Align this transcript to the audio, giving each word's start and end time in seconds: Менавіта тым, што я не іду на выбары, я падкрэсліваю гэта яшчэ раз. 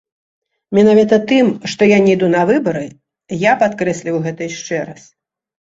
Менавіта 0.77 1.19
тым, 1.31 1.51
што 1.73 1.81
я 1.91 1.97
не 2.07 2.11
іду 2.17 2.31
на 2.37 2.41
выбары, 2.53 2.83
я 3.45 3.53
падкрэсліваю 3.63 4.25
гэта 4.27 4.51
яшчэ 4.53 4.85
раз. 4.93 5.01